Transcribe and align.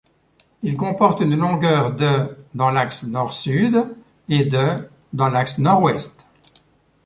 Il 0.63 0.77
comporte 0.77 1.19
une 1.19 1.35
longueur 1.37 1.91
de 1.93 2.35
dans 2.55 2.71
l'axe 2.71 3.03
nord-sud 3.03 3.85
et 4.29 4.45
de 4.45 4.89
dans 5.13 5.29
l'axe 5.29 5.59
nord-ouest. 5.59 6.27